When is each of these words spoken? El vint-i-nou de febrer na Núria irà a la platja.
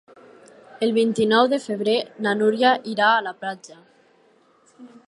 El 0.87 0.93
vint-i-nou 0.95 1.51
de 1.53 1.59
febrer 1.67 1.95
na 2.27 2.35
Núria 2.41 2.73
irà 2.95 3.13
a 3.19 3.23
la 3.31 3.37
platja. 3.45 3.81